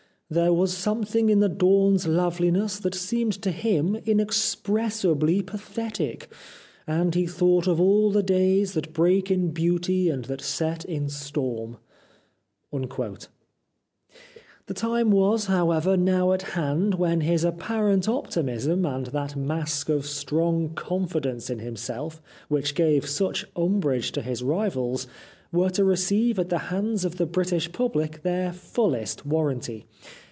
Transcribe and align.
There 0.33 0.53
was 0.53 0.71
something 0.73 1.27
in 1.27 1.41
the 1.41 1.49
dawn's 1.49 2.07
loveliness 2.07 2.79
that 2.79 2.95
seemed 2.95 3.33
to 3.41 3.51
him 3.51 3.97
inexpressibly 4.05 5.41
pathetic, 5.41 6.31
and 6.87 7.13
he 7.13 7.27
thought 7.27 7.67
of 7.67 7.81
all 7.81 8.11
the 8.11 8.23
days 8.23 8.71
that 8.71 8.93
break 8.93 9.29
in 9.29 9.49
beauty 9.51 10.09
and 10.09 10.23
that 10.31 10.39
set 10.39 10.85
in 10.85 11.09
storm." 11.09 11.79
The 12.71 13.27
time 14.73 15.11
was, 15.11 15.47
however, 15.47 15.97
now 15.97 16.31
at 16.31 16.43
hand 16.53 16.95
when 16.95 17.19
his 17.19 17.43
apparent 17.43 18.07
optimism 18.07 18.85
and 18.85 19.07
that 19.07 19.35
mask 19.35 19.89
of 19.89 20.05
strong 20.05 20.69
confidence 20.75 21.49
in 21.49 21.59
himself 21.59 22.21
which 22.47 22.73
gave 22.73 23.05
such 23.05 23.45
umbrage 23.57 24.13
to 24.13 24.21
his 24.21 24.41
rivals 24.43 25.07
were 25.51 25.71
to 25.71 25.83
receive 25.83 26.39
at 26.39 26.47
the 26.47 26.59
hands 26.69 27.03
of 27.03 27.17
the 27.17 27.25
British 27.25 27.69
public 27.73 28.21
their 28.21 28.53
fullest 28.53 29.25
warranty. 29.25 29.85